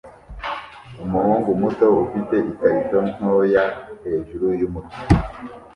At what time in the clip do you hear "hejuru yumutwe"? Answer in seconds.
4.03-4.99